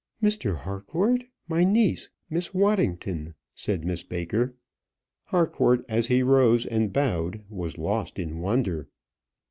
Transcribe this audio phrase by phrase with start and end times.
[0.19, 0.57] "Mr.
[0.57, 4.55] Harcourt, my niece, Miss Waddington," said Miss Baker.
[5.27, 8.87] Harcourt, as he rose and bowed, was lost in wonder.